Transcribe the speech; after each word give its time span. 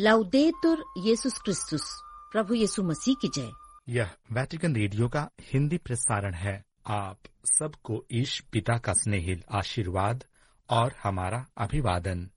लाउदेतुर 0.00 0.84
येसुस 0.98 1.38
क्रिस्तुस 1.38 2.00
प्रभु 2.32 2.54
यीशु 2.54 2.82
मसीह 2.82 3.14
की 3.14 3.28
जय। 3.28 3.52
यह 3.88 4.10
वैटिकन 4.32 4.76
रेडियो 4.76 5.08
का 5.08 5.30
हिंदी 5.42 5.78
प्रसारण 5.78 6.34
है। 6.34 6.64
आप 6.86 7.18
सबको 7.44 8.06
ईश 8.12 8.40
पिता 8.52 8.78
का 8.78 8.92
स्नेहिल 8.92 9.42
आशीर्वाद 9.50 10.24
और 10.70 10.94
हमारा 11.02 11.46
अभिवादन। 11.58 12.30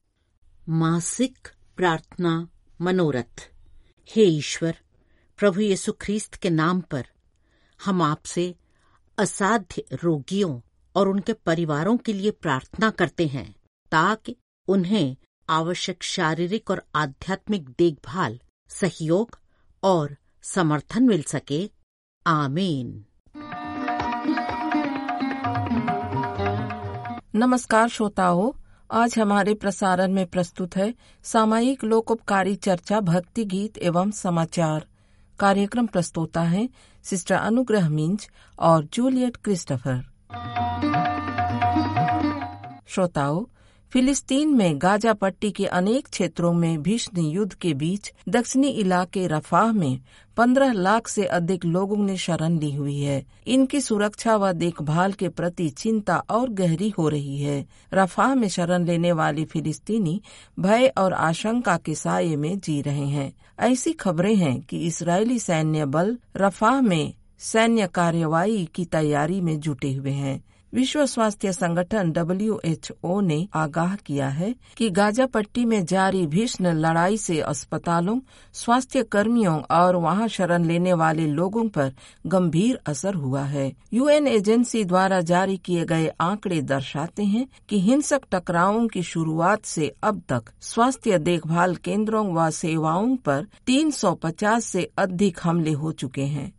मासिक 0.69 1.47
प्रार्थना 1.77 2.47
मनोरथ। 2.81 3.49
हे 4.09 4.23
ईश्वर 4.23 4.77
प्रभु 5.37 5.59
यीशु 5.59 5.93
ख्रीस्त 5.93 6.35
के 6.35 6.49
नाम 6.49 6.81
पर 6.81 7.05
हम 7.85 8.01
आपसे 8.01 8.55
असाध्य 9.17 9.85
रोगियों 9.93 10.61
और 10.96 11.07
उनके 11.07 11.33
परिवारों 11.33 11.97
के 11.97 12.13
लिए 12.13 12.32
प्रार्थना 12.32 12.89
करते 12.89 13.27
हैं 13.27 13.55
ताकि 13.91 14.35
उन्हें 14.68 15.18
आवश्यक 15.50 16.04
शारीरिक 16.04 16.71
और 16.71 16.83
आध्यात्मिक 16.96 17.69
देखभाल, 17.69 18.39
सहयोग 18.69 19.39
और 19.83 20.18
समर्थन 20.42 21.04
मिल 21.04 21.21
सके। 21.21 21.71
आमीन। 22.28 23.05
नमस्कार 27.36 27.89
श्रोताओं, 27.89 28.52
आज 28.91 29.19
हमारे 29.19 29.54
प्रसारण 29.54 30.11
में 30.11 30.25
प्रस्तुत 30.25 30.75
है 30.75 30.93
सामायिक 31.24 31.83
लोकोपकारी 31.83 32.55
चर्चा, 32.55 33.00
भक्ति 33.00 33.45
गीत 33.45 33.77
एवं 33.77 34.11
समाचार। 34.11 34.88
कार्यक्रम 35.39 35.86
प्रस्तोता 35.86 36.41
है 36.41 36.69
सिस्टर 37.03 37.36
अनुग्रह 37.36 37.89
मिंज 37.89 38.30
और 38.59 38.86
जूलियट 38.86 39.38
क्रिस्टोफर। 39.38 40.02
श्रोताओं 42.88 43.45
फिलिस्तीन 43.93 44.49
में 44.49 44.81
गाजा 44.81 45.13
पट्टी 45.13 45.52
के 45.52 45.66
अनेक 45.66 46.07
क्षेत्रों 46.07 46.53
में 46.53 46.81
भीषण 46.83 47.19
युद्ध 47.21 47.53
के 47.53 47.73
बीच 47.73 48.11
दक्षिणी 48.30 48.67
इलाके 48.67 49.27
रफाह 49.27 49.71
में 49.71 49.99
पंद्रह 50.38 50.71
लाख 50.71 51.07
से 51.07 51.25
अधिक 51.25 51.66
लोगों 51.66 51.97
ने 51.97 52.17
शरण 52.17 52.59
ली 52.59 52.71
हुई 52.71 52.99
है। 52.99 53.25
इनकी 53.47 53.81
सुरक्षा 53.81 54.35
व 54.38 54.52
देखभाल 54.52 55.13
के 55.13 55.30
प्रति 55.30 55.69
चिंता 55.69 56.17
और 56.17 56.49
गहरी 56.49 56.89
हो 56.89 57.09
रही 57.09 57.38
है। 57.38 57.65
रफाह 57.93 58.35
में 58.35 58.47
शरण 58.47 58.85
लेने 58.85 59.11
वाले 59.11 59.45
फिलिस्तीनी 59.45 60.21
भय 60.59 60.88
और 60.97 61.13
आशंका 61.13 61.77
के 61.77 61.95
साये 61.95 62.35
में 62.35 62.59
जी 62.59 62.81
रहे 62.81 63.08
हैं। 63.08 63.33
ऐसी 63.59 63.93
खबरें 63.93 64.35
हैं 64.35 64.61
कि 64.61 64.80
इसराइली 64.80 65.39
सैन्य 65.39 65.85
बल 65.85 66.17
रफाह 66.38 66.81
में 66.81 67.13
सैन्य 67.39 67.88
कार्यवाही 67.88 68.65
की 68.65 68.85
तैयारी 68.85 69.41
में 69.41 69.59
जुटे 69.59 69.93
हुए 69.93 70.11
हैं। 70.11 70.43
विश्व 70.73 71.05
स्वास्थ्य 71.05 71.51
संगठन 71.53 72.11
डब्ल्यूएचओ 72.11 73.19
ने 73.21 73.47
आगाह 73.53 73.95
किया 73.95 74.27
है 74.29 74.55
कि 74.77 74.89
गाजा 74.89 75.25
पट्टी 75.25 75.65
में 75.65 75.85
जारी 75.85 76.25
भीषण 76.27 76.67
लड़ाई 76.67 77.17
से 77.17 77.39
अस्पतालों 77.41 78.19
स्वास्थ्य 78.53 79.03
कर्मियों 79.03 79.61
और 79.71 79.95
वहाँ 79.95 80.27
शरण 80.27 80.65
लेने 80.65 80.93
वाले 80.93 81.27
लोगों 81.27 81.67
पर 81.69 81.93
गंभीर 82.27 82.79
असर 82.87 83.13
हुआ 83.13 83.43
है। 83.43 83.73
यूएन 83.93 84.27
एजेंसी 84.27 84.83
द्वारा 84.83 85.21
जारी 85.21 85.57
किए 85.57 85.85
गए 85.85 86.11
आंकड़े 86.21 86.61
दर्शाते 86.61 87.23
हैं 87.23 87.47
कि 87.69 87.81
हिंसक 87.81 88.21
टकरावों 88.31 88.87
की 88.87 89.03
शुरुआत 89.03 89.65
से 89.65 89.93
अब 90.03 90.21
तक 90.29 90.52
स्वास्थ्य 90.61 91.17
देखभाल 91.19 91.75
केंद्रों 91.75 92.27
व 92.33 92.49
सेवाओं 92.49 93.15
पर 93.15 93.47
350 93.67 94.61
से 94.61 94.89
अधिक 94.97 95.39
हमले 95.43 95.71
हो 95.71 95.91
चुके 95.91 96.25
हैं। 96.25 96.52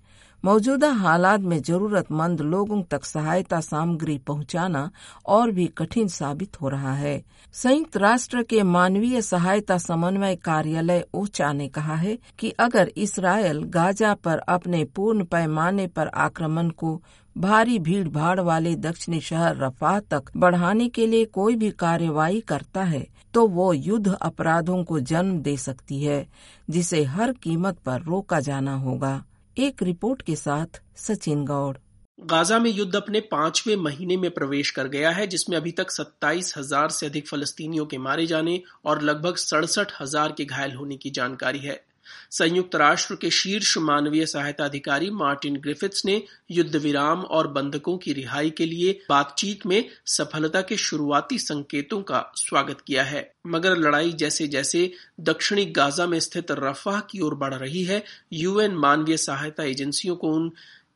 मौजूदा 0.44 0.91
हालात 0.92 1.41
में 1.41 1.61
जरूरतमंद 1.62 2.41
लोगों 2.41 2.83
तक 2.83 3.05
सहायता 3.05 3.61
सामग्री 3.61 4.17
पहुंचाना 4.19 4.91
और 5.27 5.50
भी 5.50 5.67
कठिन 5.78 6.08
साबित 6.08 6.61
हो 6.62 6.69
रहा 6.69 6.92
है। 6.94 7.22
संयुक्त 7.55 7.97
राष्ट्र 7.97 8.42
के 8.42 8.62
मानवीय 8.62 9.20
सहायता 9.22 9.78
समन्वय 9.78 10.37
कार्यालय 10.37 11.04
ओचा 11.15 11.53
ने 11.53 11.69
कहा 11.69 11.94
है 11.94 12.19
कि 12.38 12.50
अगर 12.60 12.93
इसराइल 12.97 13.62
गाजा 13.69 14.15
पर 14.15 14.38
अपने 14.48 14.84
पूर्ण 14.84 15.25
पैमाने 15.25 15.87
पर 15.87 16.09
आक्रमण 16.16 16.71
को 16.71 17.00
भारी 17.37 17.78
भीड़ 17.78 18.09
भाड़ 18.09 18.41
वाले 18.41 18.75
दक्षिणी 18.77 19.21
शहर 19.21 19.56
रफाह 19.56 19.98
तक 20.00 20.31
बढ़ाने 20.37 20.88
के 20.88 21.06
लिए 21.06 21.25
कोई 21.25 21.56
भी 21.56 21.71
कार्यवाही 21.71 22.41
करता 22.41 22.82
है 22.82 23.06
तो 23.34 23.47
वो 23.48 23.72
युद्ध 23.72 24.15
अपराधों 24.15 24.82
को 24.84 25.00
जन्म 25.00 25.38
दे 25.38 25.56
सकती 25.56 26.03
है, 26.03 26.27
जिसे 26.71 27.03
हर 27.04 27.32
कीमत 27.32 27.78
पर 27.78 28.03
रोका 28.03 28.41
जाना 28.41 28.75
होगा। 28.77 29.22
एक 29.59 29.83
रिपोर्ट 29.83 30.21
के 30.23 30.35
साथ 30.37 30.81
सचिन 30.97 31.45
गौड़। 31.45 31.77
गाजा 32.19 32.59
में 32.59 32.71
युद्ध 32.71 32.95
अपने 32.97 33.21
पाँचवें 33.21 33.77
महीने 33.77 34.17
में 34.17 34.31
प्रवेश 34.31 34.71
कर 34.71 34.89
गया 34.89 35.11
है, 35.11 35.27
जिसमें 35.27 35.57
अभी 35.57 35.73
तक 35.73 35.91
सत्ताईस 35.91 36.55
हज़ार 36.59 36.89
से 36.89 37.07
अधिक 37.07 37.29
फलस्तीनियों 37.29 37.87
के 37.87 37.99
मारे 37.99 38.27
जाने 38.27 38.61
और 38.85 39.03
लगभग 39.03 39.37
सड़सठ 39.37 39.93
हज़ार 40.01 40.33
के 40.33 40.45
घायल 40.45 40.75
होने 40.75 40.97
की 40.97 41.11
जानकारी 41.11 41.59
है। 41.59 41.88
संयुक्त 42.31 42.75
राष्ट्र 42.75 43.15
के 43.15 43.31
शीर्ष 43.31 43.79
मानवीय 43.79 44.27
सहायता 44.27 44.65
अधिकारी 44.65 45.11
मार्टिन 45.11 45.57
ग्रिफिथ्स 45.57 46.05
ने 46.05 46.23
युद्ध 46.51 46.77
विराम 46.77 47.21
और 47.21 47.49
बंधकों 47.49 47.99
की 47.99 48.13
रिहाई 48.13 48.51
के 48.51 48.67
लिए 48.67 49.01
बातचीत 49.09 49.67
में 49.67 49.85
सफलता 50.07 50.63
के 50.63 50.77
शुरुआती 50.77 51.39
संकेतों 51.39 52.03
का 52.03 52.33
स्वागत 52.37 52.81
किया 52.87 53.05
है। 53.05 53.33
मगर 53.47 53.77
लड़ाई 53.77 54.13
जैसे 54.13 54.47
जैसे 54.47 54.93
दक्षिणी 55.21 55.65
गाजा 55.65 56.07
में 56.07 56.21
स्थित 56.21 56.47
रफाह 56.51 57.01
की 57.01 57.21
ओर 57.21 57.35
बढ़ 57.35 57.55
रही 57.55 57.85
है, 57.85 58.05
यूएन 58.33 58.75
मानवीय 58.75 59.17
सहायता 59.17 59.63
एजेंसियों 59.63 60.17
को 60.17 60.33
उन 60.33 60.53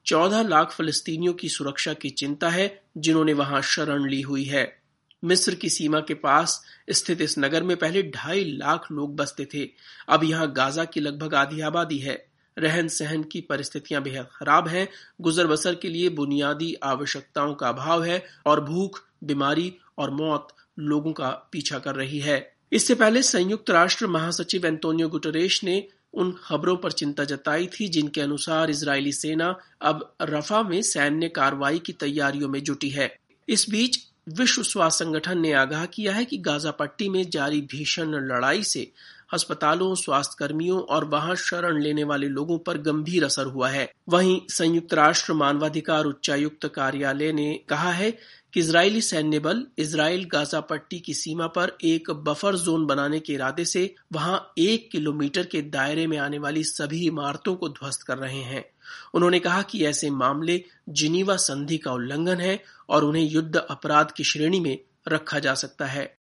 चौदह 0.06 0.42
लाख 0.42 0.72
फलस्तीनियों 0.72 1.32
की 1.32 1.48
सुरक्षा 1.48 1.92
की 1.92 2.10
चिंता 2.10 2.48
है, 2.48 2.82
जिन्होंने 2.98 3.32
वहाँ 3.32 3.62
शरण 3.62 4.08
ली 4.08 4.20
हुई 4.20 4.44
है। 4.44 4.81
मिस्र 5.24 5.54
की 5.54 5.68
सीमा 5.68 6.00
के 6.00 6.14
पास 6.14 6.64
स्थित 6.90 7.20
इस 7.20 7.38
नगर 7.38 7.62
में 7.62 7.76
पहले 7.76 8.02
ढाई 8.02 8.44
लाख 8.44 8.92
लोग 8.92 9.16
बसते 9.16 9.44
थे। 9.54 9.68
अब 10.08 10.24
यहाँ 10.24 10.52
गाजा 10.52 10.84
की 10.84 11.00
लगभग 11.00 11.34
आधी 11.34 11.60
आबादी 11.60 11.98
है। 11.98 12.26
रहन 12.58 12.88
सहन 12.88 13.22
की 13.22 13.40
परिस्थितियाँ 13.40 14.02
बेहद 14.02 14.26
खराब 14.32 14.68
हैं। 14.68 14.88
गुजर 15.20 15.46
बसर 15.46 15.74
के 15.74 15.88
लिए 15.88 16.08
बुनियादी 16.08 16.74
आवश्यकताओं 16.74 17.54
का 17.54 17.68
अभाव 17.68 18.04
है 18.04 18.24
और 18.46 18.64
भूख, 18.64 19.02
बीमारी 19.24 19.74
और 19.98 20.10
मौत 20.10 20.48
लोगों 20.78 21.12
का 21.12 21.30
पीछा 21.52 21.78
कर 21.78 21.94
रही 21.94 22.18
है। 22.18 22.52
इससे 22.72 22.94
पहले 22.94 23.22
संयुक्त 23.22 23.70
राष्ट्र 23.70 24.06
महासचिव 24.06 24.66
एंटोनियो 24.66 25.08
गुटरेश 25.08 25.64
ने 25.64 25.88
उन 26.12 26.34
खबरों 26.44 26.76
पर 26.76 26.92
चिंता 26.92 27.24
जताई 27.24 27.66
थी, 27.66 27.88
जिनके 27.88 28.20
अनुसार 28.20 28.70
इजरायली 28.70 29.12
सेना 29.12 29.56
अब 29.80 30.14
रफा 30.22 30.62
में 30.62 30.82
सैन्य 30.82 31.28
कार्रवाई 31.28 31.78
की 31.78 31.92
तैयारियों 31.92 32.48
में 32.48 32.62
जुटी 32.62 32.88
है। 32.88 33.16
इस 33.48 33.66
बीच 33.70 33.98
विश्व 34.28 34.62
स्वास्थ्य 34.62 35.04
संगठन 35.04 35.38
ने 35.38 35.52
आगाह 35.52 35.84
किया 35.86 36.12
है 36.12 36.24
कि 36.24 36.36
गाजा 36.38 36.70
पट्टी 36.70 37.08
में 37.08 37.30
जारी 37.30 37.60
भीषण 37.60 38.14
लड़ाई 38.26 38.62
से 38.62 38.90
अस्पतालों 39.32 39.94
स्वास्थ्य 39.94 40.36
कर्मियों 40.38 40.80
और 40.80 41.04
वहाँ 41.04 41.34
शरण 41.34 41.80
लेने 41.82 42.04
वाले 42.04 42.28
लोगों 42.28 42.58
पर 42.58 42.78
गंभीर 42.78 43.24
असर 43.24 43.46
हुआ 43.46 43.68
है। 43.68 43.92
वहीं 44.08 44.40
संयुक्त 44.48 44.94
राष्ट्र 44.94 45.32
मानवाधिकार 45.32 46.04
उच्चायुक्त 46.04 46.66
कार्यालय 46.66 47.32
ने 47.32 47.60
कहा 47.68 47.92
है 47.92 48.10
कि 48.52 48.60
इजरायली 48.60 49.00
सैन्य 49.02 49.38
बल 49.38 49.66
इसराइल 49.78 50.24
गाजा 50.24 50.60
पट्टी 50.60 50.98
की 51.00 51.14
सीमा 51.14 51.46
पर 51.46 51.76
एक 51.84 52.10
बफर 52.10 52.56
जोन 52.56 52.86
बनाने 52.86 53.20
के 53.20 53.32
इरादे 53.32 53.64
से 53.64 53.94
वहाँ 54.12 54.52
एक 54.58 54.90
किलोमीटर 54.90 55.46
के 55.46 55.62
दायरे 55.62 56.06
में 56.06 56.18
आने 56.18 56.38
वाली 56.38 56.64
सभी 56.64 57.06
इमारतों 57.06 57.54
को 57.54 57.68
ध्वस्त 57.68 58.02
कर 58.02 58.18
रहे 58.18 58.42
हैं। 58.42 58.64
उन्होंने 59.14 59.38
कहा 59.38 59.62
कि 59.62 59.84
ऐसे 59.84 60.10
मामले 60.10 60.64
जिनीवा 60.88 61.36
संधि 61.36 61.78
का 61.78 61.92
उल्लंघन 61.92 62.40
है 62.40 62.62
और 62.88 63.04
उन्हें 63.04 63.30
युद्ध 63.30 63.56
अपराध 63.56 64.10
की 64.10 64.24
श्रेणी 64.24 64.60
में 64.60 64.78
रखा 65.08 65.38
जा 65.38 65.54
सकता 65.54 65.86
है। 65.86 66.16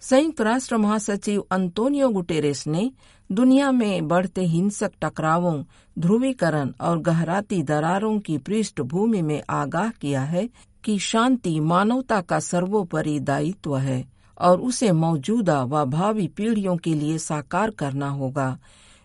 संयुक्त 0.00 0.40
राष्ट्र 0.40 0.76
महासचिव 0.76 1.46
अंतोनियो 1.50 2.08
गुटेरेस 2.08 2.66
ने 2.66 2.90
दुनिया 3.32 3.72
में 3.72 4.08
बढ़ते 4.08 4.44
हिंसक 4.44 4.90
टकरावों, 5.02 5.64
ध्रुवीकरण 5.98 6.72
और 6.80 6.98
गहराती 6.98 7.62
दरारों 7.62 8.18
की 8.20 8.38
पृष्ठभूमि 8.38 9.22
में 9.22 9.42
आगाह 9.50 9.90
किया 9.90 10.20
है 10.20 10.48
कि 10.84 10.98
शांति 10.98 11.60
मानवता 11.60 12.20
का 12.20 12.40
सर्वोपरि 12.40 13.20
दायित्व 13.20 13.76
है 13.78 14.04
और 14.40 14.60
उसे 14.60 14.92
मौजूदा 14.92 15.62
व 15.62 15.84
भावी 15.84 16.26
पीढ़ियों 16.28 16.76
के 16.76 16.94
लिए 16.94 17.18
साकार 17.18 17.70
करना 17.70 18.08
होगा। 18.08 18.58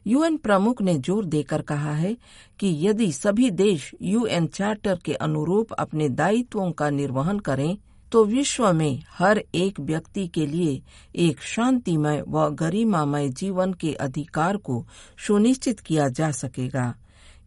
यूएन 0.08 0.38
प्रमुख 0.38 0.82
ने 0.82 0.98
ज़ोर 0.98 1.26
देकर 1.26 1.62
कहा 1.62 1.92
है 1.92 2.18
कि 2.60 2.76
यदि 2.88 3.12
सभी 3.12 3.50
देश 3.52 3.92
यूएन 4.02 4.48
चार्टर 4.48 5.00
के 5.06 5.14
अनुरूप 5.14 5.74
अपने 5.74 6.10
दायित्वों 6.10 6.72
का 6.72 6.90
निर्वहन 6.90 7.40
करें 7.40 7.78
तो 8.12 8.24
विश्व 8.26 8.72
में 8.74 9.04
हर 9.10 9.44
एक 9.56 9.80
व्यक्ति 9.80 10.28
के 10.28 10.46
लिए 10.46 10.82
एक 11.16 11.42
शांतिमय 11.42 12.24
व 12.28 12.50
गरिमामय 12.50 13.30
जीवन 13.30 13.74
के 13.74 13.94
अधिकार 13.94 14.58
को 14.58 14.86
सुनिश्चित 15.28 15.80
किया 15.80 16.08
जा 16.10 16.32
सकेगा। 16.32 16.94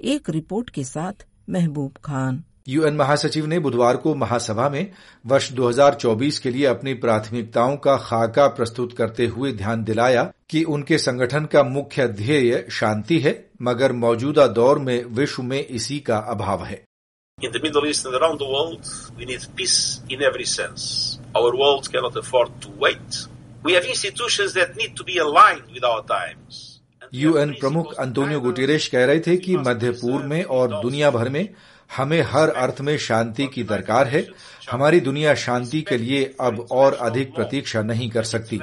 एक 0.01 0.31
रिपोर्ट 0.31 0.71
के 0.71 0.85
साथ 0.85 1.27
महबूब 1.51 1.93
खान। 2.05 2.45
यूएन 2.69 2.97
महासचिव 2.97 3.47
ने 3.47 3.59
बुधवार 3.59 3.97
को 3.97 4.15
महासभा 4.15 4.69
में 4.69 4.91
वर्ष 5.27 5.53
2024 5.53 6.39
के 6.39 6.51
लिए 6.51 6.65
अपनी 6.67 6.93
प्राथमिकताओं 6.95 7.77
का 7.77 7.97
खाका 7.99 8.47
प्रस्तुत 8.49 8.93
करते 8.97 9.27
हुए 9.27 9.53
ध्यान 9.53 9.85
दिलाया 9.85 10.25
कि 10.51 10.63
उनके 10.65 10.99
संगठन 10.99 11.45
का 11.45 11.63
मुख्य 11.63 12.07
ध्येय 12.09 12.67
शांति 12.71 13.19
है 13.19 13.35
मगर 13.63 13.93
मौजूदा 14.03 14.47
दौर 14.59 14.79
में 14.79 15.05
विश्व 15.15 15.43
में 15.43 15.61
इसी 15.61 15.99
का 16.01 16.19
अभाव 16.29 16.65
है 16.65 16.85
In 17.39 17.53
the 17.53 17.61
Middle 17.63 17.85
East 17.87 18.07
and 18.07 18.17
around 18.17 18.41
the 18.41 18.47
world, 18.47 18.89
we 19.19 19.25
need 19.25 19.45
peace 19.57 20.01
in 20.11 20.23
every 20.23 20.47
sense. 20.47 20.87
Our 21.35 21.53
world 21.55 21.89
cannot 21.89 22.17
afford 22.17 22.51
to 22.63 22.73
wait. 22.77 23.21
We 23.65 23.75
have 23.75 23.87
institutions 23.87 24.55
that 24.55 24.75
need 24.77 24.97
to 24.97 25.05
be 25.05 25.19
aligned 25.19 25.71
with 25.73 25.85
our 25.85 26.03
times. 26.09 26.65
UN 27.15 27.53
प्रमुख 27.53 27.93
Antonio 28.01 28.41
Guterres 28.41 28.87
कह 28.89 29.05
रहे 29.05 29.21
थे 29.21 29.37
कि 29.37 29.57
मध्य 29.59 29.91
पूर्व 30.01 30.25
में 30.25 30.43
और 30.45 30.81
दुनिया 30.81 31.11
भर 31.11 31.29
में 31.29 31.49
हमें 31.97 32.23
हर 32.23 32.49
अर्थ 32.49 32.81
में 32.81 32.99
शांति 32.99 33.47
की 33.47 33.65
दरकार 33.65 34.09
है। 34.09 34.27
हमारी 34.71 35.01
दुनिया 35.01 35.35
शांति 35.35 35.83
के 35.83 35.97
लिए 35.97 36.35
अब 36.41 36.67
और 36.71 36.95
अधिक 36.95 37.35
प्रतीक्षा 37.35 37.83
नहीं 37.83 38.11
कर 38.11 38.23
सकती। 38.23 38.61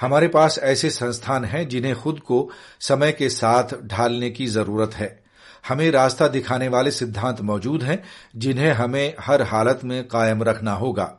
हमारे 0.00 0.28
पास 0.28 0.58
ऐसे 0.62 0.90
संस्थान 0.90 1.44
हैं 1.44 1.68
जिन्हें 1.68 1.94
खुद 1.94 2.20
को 2.20 2.50
समय 2.80 3.12
के 3.12 3.28
साथ 3.28 3.64
ढालने 3.84 4.30
की 4.30 4.46
ज़रूरत 4.46 4.94
है। 4.94 5.24
हमें 5.68 5.90
रास्ता 5.90 6.28
दिखाने 6.28 6.68
वाले 6.68 6.90
सिद्धांत 6.90 7.40
मौजूद 7.40 7.82
हैं, 7.82 8.02
जिन्हें 8.36 8.72
हमें 8.72 9.14
हर 9.20 9.42
हालत 9.42 9.80
में 9.84 10.08
कायम 10.08 10.42
रखना 10.42 10.72
होगा। 10.72 11.18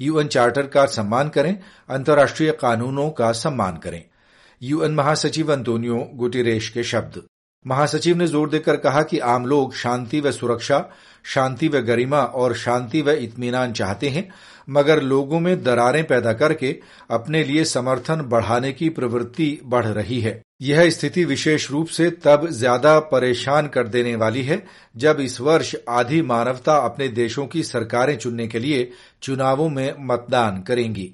यूएन 0.00 0.26
चार्टर 0.26 0.66
का 0.66 0.86
सम्मान 0.86 1.28
करें, 1.28 1.58
अंतर्राष्ट्रीय 1.90 2.52
कानूनों 2.52 3.10
का 3.10 3.32
सम्मान 3.32 3.76
करें। 3.76 4.04
यूएन 4.62 4.94
महासचिव 4.94 5.52
अंतोनियो 5.52 6.10
गुटेरेश 6.14 6.68
के 6.68 6.84
शब्द। 6.84 7.22
महासचिव 7.66 8.16
ने 8.16 8.26
ज़ोर 8.26 8.50
देकर 8.50 8.76
कहा 8.76 9.02
कि 9.02 9.18
आम 9.18 9.46
लोग 9.46 9.74
शांति 9.74 10.20
व 10.20 10.30
सुरक्षा, 10.30 10.84
शांति 11.24 11.68
व 11.68 11.80
गरिमा 11.80 12.20
और 12.20 12.54
शांति 12.56 13.02
व 13.02 13.10
इत्मीनान 13.10 13.72
चाहते 13.72 14.08
हैं, 14.08 14.28
मगर 14.68 15.02
लोगों 15.02 15.40
में 15.40 15.62
दरारें 15.62 16.04
पैदा 16.04 16.32
करके 16.32 16.78
अपने 17.10 17.42
लिए 17.44 17.64
समर्थन 17.64 18.20
बढ़ाने 18.22 18.72
की 18.72 18.88
प्रवृत्ति 18.88 19.58
बढ़ 19.64 19.86
रही 19.86 20.20
है। 20.20 20.40
यह 20.62 20.88
स्थिति 20.90 21.24
विशेष 21.24 21.70
रूप 21.70 21.88
से 21.88 22.08
तब 22.24 22.46
ज़्यादा 22.50 22.98
परेशान 23.10 23.66
कर 23.66 23.88
देने 23.88 24.14
वाली 24.14 24.42
है 24.42 24.62
जब 24.96 25.20
इस 25.20 25.40
वर्ष 25.40 25.74
आधी 25.88 26.20
मानवता 26.22 26.76
अपने 26.78 27.08
देशों 27.08 27.46
की 27.46 27.62
सरकारें 27.62 28.16
चुनने 28.16 28.46
के 28.48 28.58
लिए 28.58 28.90
चुनावों 29.22 29.68
में 29.68 29.94
मतदान 30.00 30.60
करेंगी। 30.62 31.12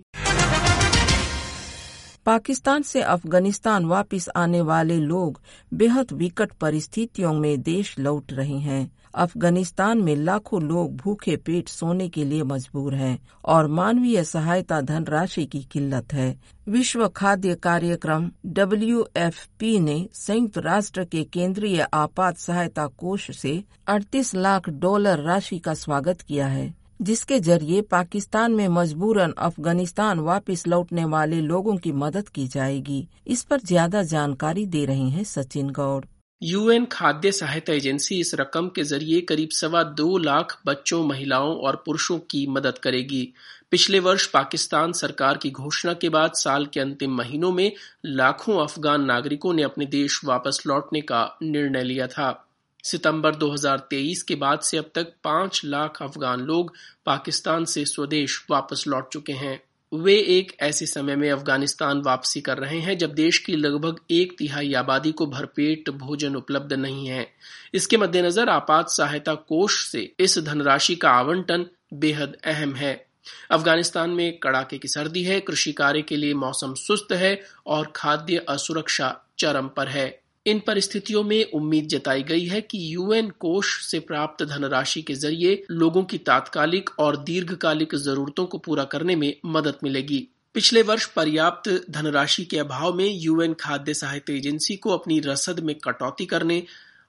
पाकिस्तान 2.26 2.82
से 2.82 3.00
अफ़गानिस्तान 3.02 3.84
वापस 3.84 4.28
आने 4.36 4.60
वाले 4.60 4.96
लोग 4.96 5.40
बेहद 5.74 6.12
विकट 6.12 6.52
परिस्थितियों 6.52 7.32
में 7.32 7.62
देश 7.62 7.98
लौट 7.98 8.32
रहे 8.32 8.58
हैं। 8.58 8.92
अफ़गानिस्तान 9.14 9.98
में 9.98 10.16
लाखों 10.16 10.62
लोग 10.62 10.96
भूखे 10.96 11.36
पेट 11.36 11.68
सोने 11.68 12.08
के 12.08 12.24
लिए 12.24 12.42
मजबूर 12.42 12.94
हैं 12.94 13.18
और 13.44 13.66
मानवीय 13.66 14.24
सहायता 14.24 14.80
धनराशि 14.80 15.44
की 15.46 15.60
किल्लत 15.62 16.12
है। 16.12 16.40
विश्व 16.68 17.08
खाद्य 17.08 17.54
कार्यक्रम 17.54 18.30
डब्ल्यूएफपी 18.46 19.78
ने 19.80 20.08
संयुक्त 20.12 20.58
राष्ट्र 20.58 21.04
के 21.04 21.24
केंद्रीय 21.24 21.86
आपात 21.94 22.38
सहायता 22.38 22.86
कोष 22.86 23.30
से 23.36 23.64
38 23.88 24.34
लाख 24.34 24.68
डॉलर 24.68 25.18
राशि 25.18 25.58
का 25.58 25.74
स्वागत 25.74 26.20
किया 26.20 26.46
है। 26.46 26.85
जिसके 27.00 27.38
ज़रिए 27.40 27.80
पाकिस्तान 27.82 28.52
में 28.52 28.68
मजबूरन 28.68 29.34
अफ़गानिस्तान 29.38 30.20
वापस 30.20 30.66
लौटने 30.66 31.04
वाले 31.04 31.40
लोगों 31.40 31.76
की 31.76 31.92
मदद 31.92 32.28
की 32.28 32.46
जाएगी। 32.48 33.06
इस 33.26 33.42
पर 33.42 33.60
ज़्यादा 33.60 34.02
जानकारी 34.02 34.66
दे 34.66 34.84
रहे 34.84 35.08
हैं 35.08 35.24
सचिन 35.24 35.70
गौड़ 35.70 36.04
यूएन 36.42 36.84
खाद्य 36.84 37.32
सहायता 37.32 37.72
एजेंसी 37.72 38.18
इस 38.20 38.34
रकम 38.34 38.68
के 38.68 38.82
ज़रिए 38.84 39.20
करीब 39.20 39.48
सवा 39.50 39.82
दो 39.82 40.16
लाख 40.18 40.56
बच्चों, 40.66 41.04
महिलाओं 41.04 41.54
और 41.56 41.82
पुरुषों 41.86 42.18
की 42.18 42.46
मदद 42.46 42.78
करेगी। 42.78 43.32
पिछले 43.70 43.98
वर्ष 43.98 44.26
पाकिस्तान 44.26 44.92
सरकार 44.92 45.36
की 45.36 45.50
घोषणा 45.50 45.92
के 45.92 46.08
बाद 46.08 46.32
साल 46.34 46.66
के 46.66 46.80
अंतिम 46.80 47.16
महीनों 47.16 47.52
में 47.52 47.72
लाखों 48.06 48.58
अफगान 48.62 49.04
नागरिकों 49.04 49.54
ने 49.54 49.62
अपने 49.62 49.86
देश 49.86 50.20
वापस 50.24 50.62
लौटने 50.66 51.00
का 51.00 51.38
निर्णय 51.42 51.84
लिया 51.84 52.06
था। 52.06 52.45
सितंबर 52.90 53.34
2023 53.34 54.22
के 54.22 54.34
बाद 54.34 54.60
से 54.60 54.78
अब 54.78 54.90
तक 54.94 55.12
पाँच 55.24 55.60
लाख 55.64 56.02
अफगान 56.02 56.40
लोग 56.40 56.72
पाकिस्तान 57.06 57.64
से 57.64 57.84
स्वदेश 57.84 58.46
वापस 58.50 58.84
लौट 58.88 59.08
चुके 59.12 59.32
हैं। 59.32 59.60
वे 59.92 60.14
एक 60.14 60.52
ऐसे 60.60 60.86
समय 60.86 61.16
में 61.16 61.30
अफ़गानिस्तान 61.30 62.00
वापसी 62.00 62.40
कर 62.40 62.58
रहे 62.58 62.78
हैं 62.80 62.98
जब 62.98 63.14
देश 63.14 63.38
की 63.38 63.56
लगभग 63.56 63.96
एक 64.10 64.34
तिहाई 64.38 64.72
आबादी 64.72 65.12
को 65.12 65.26
भरपेट 65.26 65.90
भोजन 65.90 66.36
उपलब्ध 66.36 66.72
नहीं 66.72 67.06
है। 67.06 67.26
इसके 67.74 67.96
मद्देनजर 67.96 68.48
आपात 68.48 68.90
सहायता 68.90 69.34
कोष 69.34 69.86
से 69.86 70.12
इस 70.20 70.38
धनराशि 70.38 70.94
का 70.94 71.10
आवंटन 71.10 71.66
बेहद 71.94 72.36
अहम 72.44 72.74
है। 72.74 73.06
अफ़गानिस्तान 73.50 74.10
में 74.10 74.38
कड़ाके 74.38 74.78
की 74.78 74.88
सर्दी 74.88 75.22
है, 75.22 75.40
कृषि 75.40 75.72
कार्य 75.72 76.02
के 76.02 76.16
लिए 76.16 76.34
मौसम 76.34 76.74
सुस्त 76.74 77.12
है 77.12 77.40
और 77.66 77.92
खाद्य 77.96 78.36
असुरक्षा 78.48 79.20
चरम 79.38 79.68
पर 79.68 79.88
है। 79.88 80.25
इन 80.46 80.58
परिस्थितियों 80.58 81.22
में 81.24 81.50
उम्मीद 81.50 81.86
जताई 81.86 82.22
गई 82.22 82.44
है 82.46 82.60
कि 82.60 82.94
यूएन 82.94 83.30
कोष 83.30 83.86
से 83.86 84.00
प्राप्त 84.00 84.44
धनराशि 84.44 85.02
के 85.02 85.14
ज़रिए 85.14 85.64
लोगों 85.70 86.04
की 86.04 86.18
तात्कालिक 86.18 86.90
और 86.98 87.16
दीर्घकालिक 87.16 87.94
जरूरतों 87.94 88.46
को 88.46 88.58
पूरा 88.58 88.84
करने 88.84 89.16
में 89.16 89.34
मदद 89.46 89.74
मिलेगी। 89.84 90.28
पिछले 90.54 90.82
वर्ष 90.82 91.06
पर्याप्त 91.06 91.86
धनराशि 91.90 92.44
के 92.44 92.58
अभाव 92.58 92.94
में 92.94 93.08
यूएन 93.08 93.54
खाद्य 93.54 93.94
सहायता 93.94 94.32
एजेंसी 94.32 94.76
को 94.76 94.90
अपनी 94.90 95.20
रसद 95.20 95.60
में 95.60 95.74
कटौती 95.74 96.26
करने 96.26 96.62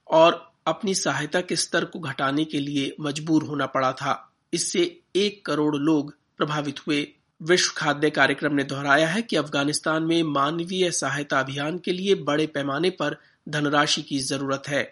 और 0.07 0.51
अपनी 0.67 0.95
सहायता 0.95 1.41
के 1.41 1.55
स्तर 1.55 1.85
को 1.85 1.99
घटाने 1.99 2.45
के 2.45 2.59
लिए 2.59 2.95
मजबूर 2.99 3.43
होना 3.43 3.65
पड़ा 3.65 3.91
था। 3.91 4.33
इससे 4.53 4.99
एक 5.15 5.45
करोड़ 5.45 5.75
लोग 5.75 6.13
प्रभावित 6.37 6.87
हुए। 6.87 7.07
विश्व 7.41 7.73
खाद्य 7.77 8.09
कार्यक्रम 8.09 8.53
ने 8.53 8.63
दोहराया 8.63 9.07
है 9.07 9.21
कि 9.21 9.35
अफ़गानिस्तान 9.35 10.03
में 10.03 10.23
मानवीय 10.23 10.91
सहायता 10.91 11.39
अभियान 11.39 11.77
के 11.77 11.91
लिए 11.91 12.15
बड़े 12.15 12.45
पैमाने 12.47 12.89
पर 12.89 13.17
धनराशि 13.49 14.01
की 14.01 14.19
ज़रूरत 14.19 14.63
है। 14.67 14.83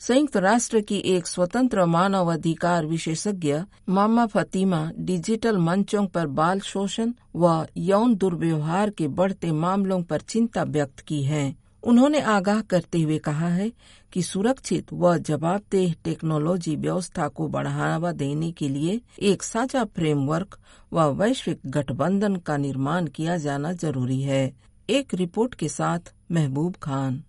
संयुक्त 0.00 0.36
राष्ट्र 0.36 0.80
की 0.80 0.98
एक 1.06 1.26
स्वतंत्र 1.26 1.84
मानव 1.86 2.32
अधिकार 2.32 2.86
विशेषज्ञ 2.86 3.56
मामा 3.88 4.26
फतीमा 4.26 4.90
डिजिटल 4.98 5.56
मंचों 5.58 6.06
पर 6.06 6.26
बाल 6.26 6.60
शोषण 6.60 7.12
व 7.36 7.66
यौन 7.76 8.14
दुर्व्यवहार 8.14 8.90
के 8.90 9.08
बढ़ते 9.08 9.52
मामलों 9.52 10.02
पर 10.02 10.20
चिंता 10.20 10.62
व्यक्त 10.62 11.00
की 11.00 11.22
है। 11.22 11.67
उन्होंने 11.82 12.20
आगाह 12.20 12.60
करते 12.60 13.00
हुए 13.00 13.18
कहा 13.18 13.48
है 13.48 13.72
कि 14.12 14.22
सुरक्षित 14.22 14.86
व 14.92 15.18
जवाबदेह 15.18 15.94
टेक्नोलॉजी 16.04 16.76
व्यवस्था 16.76 17.28
को 17.28 17.48
बढ़ावा 17.48 18.12
देने 18.12 18.52
के 18.52 18.68
लिए 18.68 19.00
एक 19.20 19.42
साझा 19.42 19.84
फ्रेमवर्क 19.84 20.58
व 20.92 21.02
वैश्विक 21.02 21.60
गठबंधन 21.66 22.36
का 22.36 22.56
निर्माण 22.56 23.06
किया 23.06 23.36
जाना 23.36 23.72
ज़रूरी 23.72 24.22
है। 24.22 24.54
एक 24.90 25.14
रिपोर्ट 25.14 25.54
के 25.54 25.68
साथ 25.68 26.14
महबूब 26.32 26.76
खान। 26.82 27.22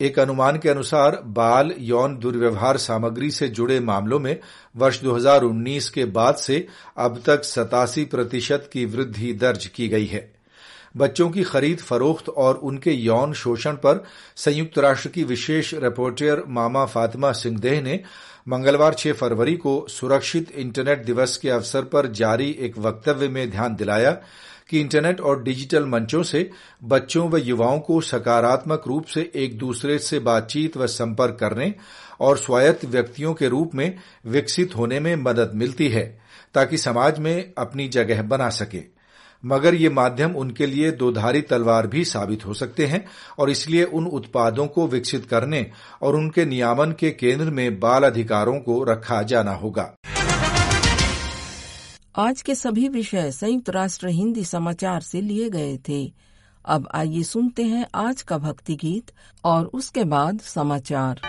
एक 0.00 0.18
अनुमान 0.18 0.58
के 0.58 0.68
अनुसार 0.68 1.22
बाल 1.24 1.74
यौन 1.78 2.18
दुर्व्यवहार 2.18 2.76
सामग्री 2.76 3.30
से 3.30 3.48
जुड़े 3.48 3.80
मामलों 3.80 4.20
में 4.20 4.40
वर्ष 4.76 5.02
2019 5.02 5.88
के 5.88 6.04
बाद 6.04 6.34
से 6.34 6.66
अब 6.96 7.22
तक 7.26 7.44
सतासी 7.44 8.04
प्रतिशत 8.04 8.70
की 8.72 8.84
वृद्धि 8.84 9.32
दर्ज 9.32 9.66
की 9.66 9.88
गई 9.88 10.06
है। 10.06 10.35
बच्चों 10.96 11.30
की 11.30 11.42
खरीद 11.42 11.78
फरोख्त 11.78 12.28
और 12.28 12.54
उनके 12.54 12.92
यौन 12.92 13.32
शोषण 13.32 13.72
पर 13.72 14.04
संयुक्त 14.36 14.78
राष्ट्र 14.78 15.08
की 15.08 15.24
विशेष 15.24 15.74
रिपोर्टर 15.74 16.44
मामा 16.48 16.84
फातिमा 16.84 17.32
सिंहदेह 17.32 17.82
ने 17.82 18.00
मंगलवार 18.48 18.94
6 18.94 19.12
फरवरी 19.12 19.54
को 19.54 19.86
सुरक्षित 19.88 20.50
इंटरनेट 20.50 21.04
दिवस 21.04 21.36
के 21.36 21.50
अवसर 21.50 21.82
पर 21.82 22.06
जारी 22.06 22.50
एक 22.60 22.78
वक्तव्य 22.78 23.28
में 23.28 23.50
ध्यान 23.50 23.74
दिलाया 23.74 24.10
कि 24.70 24.80
इंटरनेट 24.80 25.20
और 25.20 25.42
डिजिटल 25.42 25.84
मंचों 25.84 26.22
से 26.22 26.50
बच्चों 26.84 27.28
व 27.30 27.36
युवाओं 27.36 27.78
को 27.78 28.00
सकारात्मक 28.00 28.82
रूप 28.86 29.04
से 29.04 29.30
एक 29.34 29.58
दूसरे 29.58 29.98
से 29.98 30.18
बातचीत 30.18 30.76
व 30.76 30.86
संपर्क 30.86 31.36
करने 31.40 31.74
और 32.20 32.36
स्वायत्त 32.36 32.84
व्यक्तियों 32.84 33.34
के 33.34 33.48
रूप 33.48 33.74
में 33.74 33.98
विकसित 34.26 34.76
होने 34.76 35.00
में 35.00 35.16
मदद 35.16 35.50
मिलती 35.54 35.88
है, 35.88 36.20
ताकि 36.54 36.78
समाज 36.78 37.18
में 37.18 37.52
अपनी 37.58 37.88
जगह 37.88 38.22
बना 38.22 38.48
सके। 38.48 38.95
मगर 39.44 39.74
ये 39.74 39.88
माध्यम 39.88 40.36
उनके 40.36 40.66
लिए 40.66 40.90
दोधारी 40.90 41.40
तलवार 41.40 41.86
भी 41.86 42.04
साबित 42.04 42.46
हो 42.46 42.54
सकते 42.54 42.86
हैं 42.86 43.04
और 43.38 43.50
इसलिए 43.50 43.84
उन 43.84 44.06
उत्पादों 44.06 44.66
को 44.66 44.86
विकसित 44.86 45.26
करने 45.26 45.70
और 46.02 46.16
उनके 46.16 46.44
नियामन 46.44 46.92
के 46.92 47.10
केंद्र 47.10 47.50
में 47.50 47.80
बाल 47.80 48.02
अधिकारों 48.02 48.58
को 48.60 48.82
रखा 48.84 49.22
जाना 49.22 49.52
होगा। 49.52 49.94
आज 52.18 52.42
के 52.42 52.54
सभी 52.54 52.88
विषय 52.88 53.30
संयुक्त 53.30 53.70
राष्ट्र 53.70 54.08
हिंदी 54.08 54.44
समाचार 54.44 55.00
से 55.00 55.20
लिए 55.20 55.50
गए 55.50 55.78
थे। 55.88 56.12
अब 56.64 56.88
आइए 56.94 57.22
सुनते 57.22 57.62
हैं 57.62 57.86
आज 57.94 58.22
का 58.22 58.38
भक्ति 58.38 58.74
गीत 58.74 59.10
और 59.44 59.64
उसके 59.64 60.04
बाद 60.04 60.40
समाचार। 60.40 61.20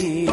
की। 0.00 0.26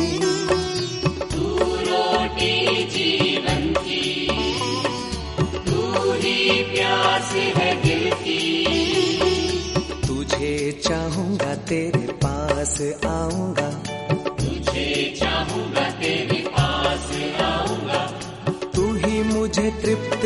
तुझे 10.07 10.71
चाहूँगा 10.71 11.55
तेरे 11.55 11.99
पास 11.99 12.81
आऊँगा। 13.05 13.83
तुझे 14.23 15.13
चाहूँगा 15.17 15.89
तेरे 15.89 16.47
पास 16.47 17.11
आऊँगा 17.41 18.11
तू 18.75 18.95
ही 18.95 19.23
मुझे 19.23 19.61
तृप्त 19.61 20.18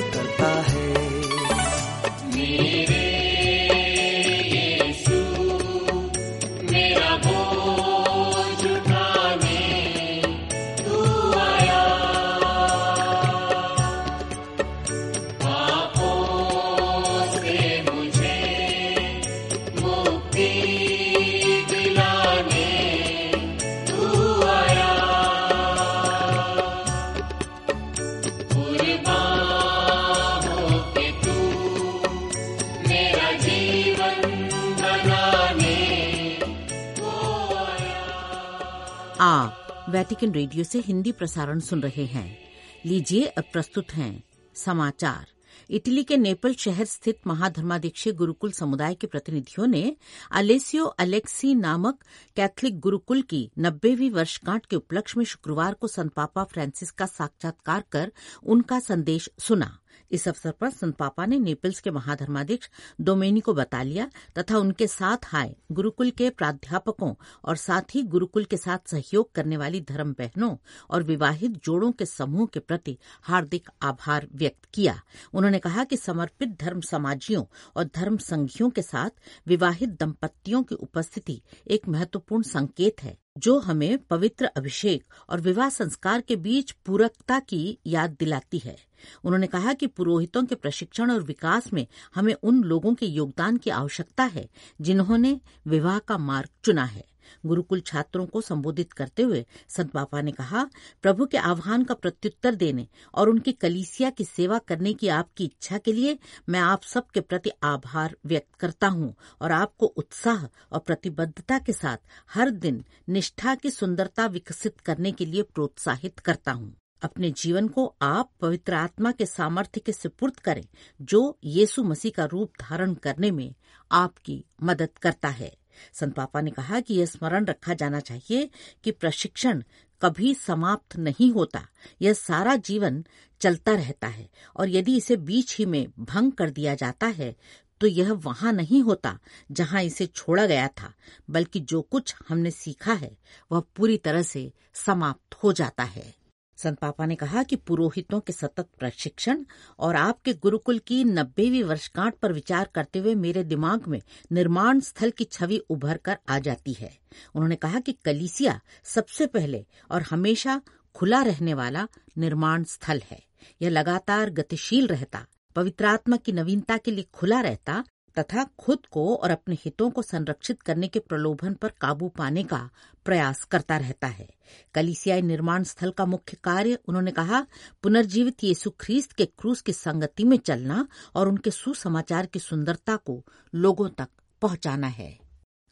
वैटिकन 40.03 40.31
रेडियो 40.31 40.63
से 40.63 40.79
हिंदी 40.79 41.11
प्रसारण 41.11 41.59
सुन 41.59 41.81
रहे 41.81 42.05
हैं। 42.05 42.37
लीजिए, 42.85 43.25
अब 43.25 43.43
प्रस्तुत 43.53 43.91
हैं 43.93 44.23
समाचार। 44.55 45.27
इटली 45.69 46.03
के 46.03 46.17
नेपल 46.17 46.53
शहर 46.53 46.85
स्थित 46.85 47.19
महाधर्माधीक्षे 47.27 48.11
गुरुकुल 48.11 48.51
समुदाय 48.51 48.95
के 48.95 49.07
प्रतिनिधियों 49.07 49.67
ने 49.67 49.95
अलेसियो 50.31 50.85
अलेक्सी 50.85 51.53
नामक 51.55 52.03
कैथलिक 52.35 52.79
गुरुकुल 52.79 53.21
की 53.21 53.51
नब्बेवीं 53.59 54.09
वर्षगांठ 54.11 54.65
के 54.65 54.75
उपलक्ष्य 54.75 55.17
में 55.17 55.25
शुक्रवार 55.25 55.73
को 55.73 55.87
संत 55.87 56.13
पापा 56.13 56.43
फ्रांसिस 56.43 56.91
का 56.91 57.05
साक्षात्कार 57.05 57.83
कर 57.91 58.11
उनका 58.43 58.79
संदेश 58.79 59.29
सुना। 59.39 59.77
इस 60.13 60.27
अवसर 60.27 60.51
पर 60.51 60.69
संत 60.69 60.95
पापा 60.95 61.25
ने 61.25 61.39
नेपल्स 61.39 61.79
के 61.79 61.91
महाधर्माध्यक्ष 61.91 62.69
डोमेनिको 63.01 63.53
बतालिया 63.53 64.09
तथा 64.37 64.57
उनके 64.57 64.87
साथ 64.87 65.33
आए 65.35 65.55
गुरुकुल 65.71 66.11
के 66.11 66.29
प्राध्यापकों 66.29 67.13
और 67.45 67.55
साथ 67.55 67.95
ही 67.95 68.03
गुरुकुल 68.03 68.43
के 68.43 68.57
साथ 68.57 68.91
सहयोग 68.91 69.31
करने 69.31 69.57
वाली 69.57 69.81
धर्म 69.81 70.13
बहनों 70.13 70.55
और 70.89 71.03
विवाहित 71.03 71.51
जोड़ों 71.63 71.91
के 71.91 72.05
समूह 72.05 72.47
के 72.53 72.59
प्रति 72.59 72.97
हार्दिक 73.23 73.69
आभार 73.81 74.27
व्यक्त 74.33 74.65
किया। 74.73 74.99
उन्होंने 75.33 75.59
कहा 75.59 75.83
कि 75.83 75.97
समर्पित 75.97 76.57
धर्म 76.61 76.81
समाजियों 76.81 77.43
और 77.75 77.89
धर्म 77.95 78.17
संघियों 78.17 78.69
के 78.69 78.81
साथ 78.81 79.09
विवाहित 79.47 79.89
दंपत्तियों 79.99 80.63
की 80.63 80.75
उपस्थिति 80.75 81.41
एक 81.67 81.87
महत्वपूर्ण 81.87 82.43
संकेत 82.43 83.03
है। 83.03 83.17
जो 83.37 83.59
हमें 83.59 83.97
पवित्र 83.97 84.45
अभिषेक 84.45 85.03
और 85.29 85.41
विवाह 85.41 85.69
संस्कार 85.69 86.21
के 86.21 86.35
बीच 86.35 86.71
पूरकता 86.71 87.39
की 87.39 87.77
याद 87.87 88.15
दिलाती 88.19 88.59
है। 88.59 88.75
उन्होंने 89.23 89.47
कहा 89.47 89.73
कि 89.73 89.87
पुरोहितों 89.87 90.43
के 90.43 90.55
प्रशिक्षण 90.55 91.11
और 91.11 91.23
विकास 91.23 91.73
में 91.73 91.87
हमें 92.15 92.33
उन 92.33 92.63
लोगों 92.63 92.93
के 92.95 93.05
योगदान 93.05 93.57
की 93.57 93.69
आवश्यकता 93.69 94.23
है, 94.23 94.49
जिन्होंने 94.81 95.39
विवाह 95.67 95.99
का 95.99 96.17
मार्ग 96.17 96.49
चुना 96.63 96.83
है। 96.83 97.12
गुरुकुल 97.45 97.81
छात्रों 97.81 98.25
को 98.25 98.41
संबोधित 98.41 98.93
करते 98.93 99.23
हुए 99.23 99.45
संत 99.69 99.91
पापा 99.91 100.21
ने 100.21 100.31
कहा, 100.31 100.67
प्रभु 101.01 101.25
के 101.25 101.37
आह्वान 101.37 101.83
का 101.83 101.93
प्रत्युत्तर 101.93 102.55
देने 102.55 102.87
और 103.13 103.29
उनकी 103.29 103.51
कलीसिया 103.51 104.09
की 104.09 104.25
सेवा 104.25 104.57
करने 104.57 104.93
की 104.93 105.07
आपकी 105.07 105.45
इच्छा 105.45 105.77
के 105.77 105.93
लिए 105.93 106.17
मैं 106.49 106.59
आप 106.59 106.83
सबके 106.83 107.21
प्रति 107.21 107.51
आभार 107.63 108.15
व्यक्त 108.25 108.55
करता 108.55 108.87
हूँ 108.87 109.13
और 109.41 109.51
आपको 109.51 109.85
उत्साह 109.85 110.45
और 110.71 110.79
प्रतिबद्धता 110.79 111.59
के 111.59 111.73
साथ 111.73 111.97
हर 112.33 112.49
दिन 112.49 112.83
निष्ठा 113.09 113.55
की 113.55 113.69
सुंदरता 113.69 114.25
विकसित 114.27 114.79
करने 114.79 115.11
के 115.11 115.25
लिए 115.25 115.41
प्रोत्साहित 115.43 116.19
करता 116.19 116.51
हूँ। 116.51 116.75
अपने 117.01 117.29
जीवन 117.31 117.67
को 117.67 117.85
आप 118.01 118.31
पवित्र 118.41 118.73
आत्मा 118.73 119.11
के 119.11 119.25
सामर्थ्य 119.25 119.79
के 119.79 119.91
सुपुर्द 119.91 120.39
करें, 120.39 120.63
जो 121.01 121.37
यीशु 121.43 121.83
मसीह 121.83 122.11
का 122.15 122.25
रूप 122.25 122.51
धारण 122.61 122.93
करने 122.93 123.31
में 123.31 123.53
आपकी 123.91 124.43
मदद 124.63 124.97
करता 125.01 125.29
है। 125.29 125.51
संत 125.93 126.13
पापा 126.13 126.41
ने 126.41 126.51
कहा 126.51 126.79
कि 126.79 126.93
यह 126.93 127.05
स्मरण 127.05 127.45
रखा 127.45 127.73
जाना 127.73 127.99
चाहिए 127.99 128.49
कि 128.83 128.91
प्रशिक्षण 128.91 129.63
कभी 130.01 130.33
समाप्त 130.33 130.95
नहीं 130.97 131.31
होता। 131.31 131.67
यह 132.01 132.13
सारा 132.13 132.55
जीवन 132.55 133.03
चलता 133.41 133.73
रहता 133.75 134.07
है 134.07 134.29
और 134.55 134.69
यदि 134.69 134.97
इसे 134.97 135.17
बीच 135.17 135.57
ही 135.57 135.65
में 135.65 135.87
भंग 135.99 136.31
कर 136.31 136.49
दिया 136.49 136.75
जाता 136.75 137.07
है 137.07 137.35
तो 137.81 137.87
यह 137.87 138.11
वहाँ 138.13 138.51
नहीं 138.53 138.81
होता 138.81 139.17
जहाँ 139.51 139.81
इसे 139.83 140.05
छोड़ा 140.05 140.45
गया 140.45 140.67
था, 140.67 140.93
बल्कि 141.29 141.59
जो 141.59 141.81
कुछ 141.81 142.15
हमने 142.29 142.51
सीखा 142.51 142.93
है, 142.93 143.17
वह 143.51 143.63
पूरी 143.75 143.97
तरह 143.97 144.21
से 144.21 144.51
समाप्त 144.73 145.35
हो 145.43 145.53
जाता 145.53 145.83
है। 145.83 146.13
संत 146.57 146.77
पापा 146.79 147.05
ने 147.05 147.15
कहा 147.15 147.43
कि 147.43 147.55
पुरोहितों 147.55 148.19
के 148.19 148.33
सतत 148.33 148.67
प्रशिक्षण 148.79 149.43
और 149.79 149.95
आपके 149.95 150.33
गुरुकुल 150.33 150.79
की 150.79 151.03
नब्बेवीं 151.03 151.63
वर्षगांठ 151.63 152.15
पर 152.15 152.33
विचार 152.33 152.69
करते 152.75 152.99
हुए 152.99 153.15
मेरे 153.15 153.43
दिमाग 153.43 153.87
में 153.87 154.01
निर्माण 154.31 154.79
स्थल 154.79 155.11
की 155.11 155.23
छवि 155.23 155.57
उभर 155.69 155.97
कर 155.97 156.17
आ 156.29 156.39
जाती 156.39 156.73
है। 156.73 156.97
उन्होंने 157.35 157.55
कहा 157.55 157.79
कि 157.79 157.91
कलीसिया 158.05 158.59
सबसे 158.83 159.25
पहले 159.27 159.65
और 159.91 160.01
हमेशा 160.01 160.61
खुला 160.95 161.21
रहने 161.21 161.53
वाला 161.53 161.87
निर्माण 162.17 162.63
स्थल 162.63 163.01
है। 163.11 163.21
यह 163.61 163.69
लगातार 163.69 164.29
गतिशील 164.29 164.87
रहता 164.87 165.25
पवित्र 165.55 165.85
आत्मा 165.85 166.17
की 166.17 166.31
नवीनता 166.31 166.77
के 166.77 166.91
लिए 166.91 167.05
खुला 167.13 167.41
रहता 167.41 167.83
तथा 168.19 168.43
खुद 168.59 168.85
को 168.91 169.15
और 169.15 169.31
अपने 169.31 169.55
हितों 169.55 169.89
को 169.89 170.01
संरक्षित 170.01 170.61
करने 170.61 170.87
के 170.87 170.99
प्रलोभन 170.99 171.53
पर 171.53 171.69
काबू 171.69 172.09
पाने 172.09 172.43
का 172.43 172.69
प्रयास 173.05 173.43
करता 173.43 173.77
रहता 173.77 174.07
है। 174.07 174.29
कलिसियाई 174.73 175.21
निर्माण 175.21 175.63
स्थल 175.63 175.91
का 175.91 176.05
मुख्य 176.05 176.37
कार्य, 176.43 176.79
उन्होंने 176.87 177.11
कहा, 177.11 177.45
पुनर्जीवित 177.83 178.43
येसु 178.43 178.69
ख्रीस्त 178.69 179.11
के 179.11 179.25
क्रूस 179.25 179.61
की 179.61 179.73
संगति 179.73 180.23
में 180.23 180.37
चलना 180.37 180.87
और 181.15 181.27
उनके 181.27 181.51
सुसमाचार 181.51 182.25
की 182.25 182.39
सुंदरता 182.39 182.95
को 182.95 183.25
लोगों 183.55 183.89
तक 183.89 184.07
पहुंचाना 184.41 184.87
है। 184.87 185.22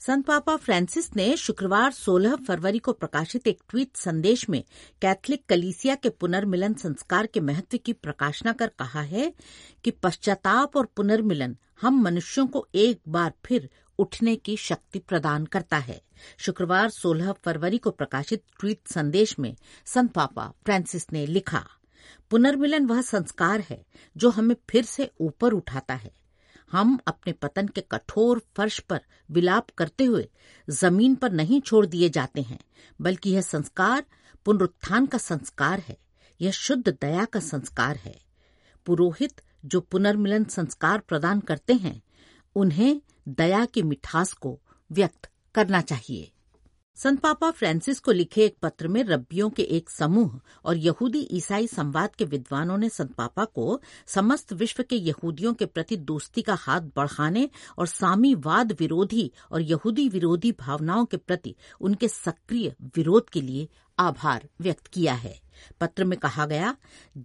संत 0.02 0.26
पापा 0.26 0.56
फ्रांसिस 0.56 1.16
ने 1.16 1.36
शुक्रवार 1.38 1.92
16 1.94 2.36
फरवरी 2.36 2.80
को 2.80 2.92
प्रकाशित 2.92 3.48
एक 3.48 3.60
ट्वीट 3.70 3.96
संदेश 3.96 4.50
में 4.50 4.64
कैथलिक 5.02 5.44
कलीसिया 5.50 5.96
के 5.96 6.10
पुनर्मिलन 6.10 6.74
संस्कार 6.74 7.26
के 7.26 7.40
महत्व 7.40 7.78
की 7.78 7.94
प्रकाशना 7.94 8.52
कर 8.52 8.68
कहा 8.68 9.02
है 9.02 9.34
कि 9.84 9.92
पश्चाताप 9.92 10.78
और 10.78 10.86
पुनर्मिलन 10.86 11.56
हम 11.82 12.02
मनुष्यों 12.02 12.48
को 12.48 12.68
एक 12.76 13.02
बार 13.08 13.34
फिर 13.46 13.70
उठने 14.00 14.36
की 14.36 14.56
शक्ति 14.58 15.00
प्रदान 15.00 15.46
करता 15.46 15.78
है। 15.78 16.02
शुक्रवार 16.38 16.90
16 16.90 17.32
फरवरी 17.46 17.78
को 17.78 17.92
प्रकाशित 17.92 18.44
ट्वीट 18.60 18.88
संदेश 18.88 19.38
में 19.40 19.56
संत 19.86 20.12
पापा 20.12 20.52
फ्रांसिस 20.66 21.06
ने 21.14 21.26
लिखा, 21.26 21.66
पुनर्मिलन 22.30 22.86
वह 22.86 23.02
संस्कार 23.02 23.60
है 23.60 23.86
जो 24.18 24.30
हमें 24.30 24.56
फिर 24.70 24.86
से 24.86 25.10
ऊपर 25.20 25.54
उठाता 25.54 25.94
है। 25.94 26.21
हम 26.72 27.00
अपने 27.08 27.34
पतन 27.34 27.68
के 27.68 27.82
कठोर 27.82 28.42
फर्श 28.56 28.80
पर 28.80 29.02
विलाप 29.32 29.70
करते 29.70 30.04
हुए 30.04 30.30
ज़मीन 30.70 31.16
पर 31.16 31.32
नहीं 31.32 31.62
छोड़ 31.62 31.86
दिए 31.86 32.10
जाते 32.10 32.42
हैं, 32.42 32.60
बल्कि 33.02 33.30
यह 33.30 33.42
संस्कार 33.42 34.04
पुनरुत्थान 34.46 35.06
का 35.06 35.18
संस्कार 35.18 35.80
है, 35.80 35.98
यह 36.42 36.52
शुद्ध 36.52 36.90
दया 37.02 37.26
का 37.26 37.40
संस्कार 37.40 37.96
है। 37.96 38.22
पुरोहित 38.86 39.42
जो 39.66 39.82
पुनर्मिलन 39.82 40.44
संस्कार 40.44 41.00
प्रदान 41.00 41.40
करते 41.40 41.74
हैं, 41.74 42.02
उन्हें 42.56 43.02
दया 43.28 43.66
की 43.66 43.82
मिठास 43.82 44.34
को 44.34 44.60
व्यक्त 44.92 45.30
करना 45.56 45.82
चाहिए। 45.82 46.32
संत 46.98 47.20
पापा 47.20 47.50
फ्रांसिस 47.52 48.00
को 48.00 48.12
लिखे 48.12 48.44
एक 48.46 48.56
पत्र 48.62 48.88
में 48.88 49.04
रब्बियों 49.04 49.50
के 49.50 49.64
एक 49.64 49.90
समूह 49.90 50.40
और 50.66 50.78
यहूदी 50.78 51.20
ईसाई 51.32 51.68
संवाद 51.68 52.16
के 52.16 52.26
विद्वानों 52.26 52.78
ने 52.78 52.90
संत 52.90 53.14
पापा 53.14 53.46
को 53.46 53.80
समस्त 54.08 54.54
विश्व 54.54 54.84
के 54.84 54.96
यहूदियों 54.96 55.54
के 55.54 55.66
प्रति 55.66 55.98
दोस्ती 55.98 56.42
का 56.42 56.54
हाथ 56.54 56.82
बढ़ाने 56.96 57.50
और 57.78 57.88
सामीवाद 57.88 58.72
विरोधी 58.72 59.32
और 59.52 59.62
यहूदी 59.62 60.08
विरोधी 60.10 60.52
भावनाओं 60.52 61.06
के 61.06 61.18
प्रति 61.18 61.56
उनके 61.82 62.08
सक्रिय 62.08 62.74
विरोध 62.96 63.30
के 63.30 63.42
लिए 63.42 63.68
आभार 64.00 64.48
व्यक्त 64.62 64.88
किया 64.88 65.14
है। 65.14 65.40
पत्र 65.82 66.04
में 66.04 66.18
कहा 66.20 66.46
गया, 66.46 66.76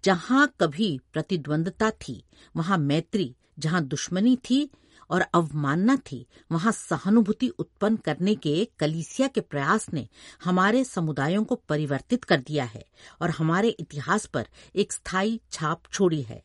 जहाँ 0.05 0.53
कभी 0.61 0.99
प्रतिद्वंदता 1.13 1.91
थी, 1.91 2.23
वहाँ 2.57 2.79
मैत्री, 2.79 3.35
जहाँ 3.59 3.83
दुश्मनी 3.85 4.37
थी 4.37 4.69
और 5.11 5.21
अवमानना 5.35 5.97
थी। 6.07 6.27
वहाँ 6.53 6.73
सहानुभूति 6.73 7.49
उत्पन्न 7.49 7.97
करने 7.97 8.35
के 8.35 8.65
कलीसिया 8.79 9.29
के 9.29 9.41
प्रयास 9.41 9.93
ने 9.93 10.07
हमारे 10.45 10.85
समुदायों 10.85 11.45
को 11.45 11.55
परिवर्तित 11.69 12.25
कर 12.25 12.41
दिया 12.41 12.65
है 12.65 12.85
और 13.23 13.31
हमारे 13.31 13.69
इतिहास 13.71 14.27
पर 14.27 14.47
एक 14.77 14.93
स्थायी 14.93 15.41
छाप 15.53 15.83
छोड़ी 15.93 16.23
है। 16.23 16.43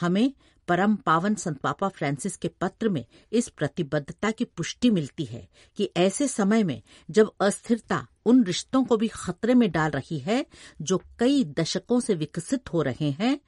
हमें 0.00 0.32
परम 0.68 0.94
पावन 0.96 1.34
संत 1.34 1.58
पापा 1.58 1.88
फ्रांसिस 1.88 2.36
के 2.36 2.48
पत्र 2.60 2.88
में 2.88 3.04
इस 3.32 3.48
प्रतिबद्धता 3.48 4.30
की 4.30 4.44
पुष्टि 4.46 4.90
मिलती 4.90 5.24
है 5.24 5.48
कि 5.76 5.90
ऐसे 5.96 6.28
समय 6.28 6.62
में 6.64 6.82
जब 7.10 7.30
अस्थिरता 7.40 8.06
उन 8.26 8.42
रिश्तों 8.44 8.84
को 8.84 8.96
भी 8.96 9.08
खतरे 9.08 9.54
में 9.54 9.70
डाल 9.70 9.90
रही 9.90 10.18
है 10.18 10.44
जो 10.82 11.00
कई 11.18 11.44
दशकों 11.58 12.00
से 12.00 12.14
विकसित 12.14 12.72
हो 12.72 12.82
रहे 12.82 13.10
हैं, 13.10 13.38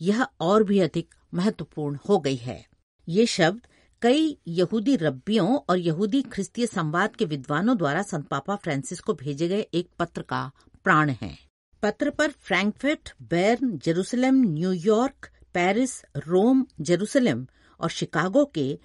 यह 0.00 0.26
और 0.40 0.64
भी 0.64 0.80
अधिक 0.80 1.14
महत्वपूर्ण 1.34 1.98
हो 2.08 2.18
गई 2.18 2.36
है। 2.36 2.64
ये 3.08 3.26
शब्द 3.26 3.66
कई 4.04 4.38
यहूदी 4.48 4.96
रब्बियों 4.96 5.58
और 5.70 5.78
यहूदी 5.78 6.22
ख्रिस्तीय 6.22 6.66
संवाद 6.66 7.16
के 7.16 7.24
विद्वानों 7.24 7.76
द्वारा 7.76 8.02
संत 8.02 8.26
पापा 8.26 8.56
फ्रांसिस 8.56 9.00
को 9.00 9.14
भेजे 9.14 9.48
गए 9.48 9.60
एक 9.60 9.88
पत्र 9.98 10.22
का 10.22 10.50
प्राण 10.84 11.10
है। 11.10 11.38
पत्र 11.82 12.10
पर 12.10 12.30
Frankfurt, 12.30 13.14
Bern, 13.22 13.78
Jerusalem 13.78 14.34
New York 14.34 15.30
Paris, 15.54 16.02
Rome, 16.16 16.66
Jerusalem 16.80 17.46
और 17.80 17.90
शिकागो 17.90 18.44
के 18.44 18.78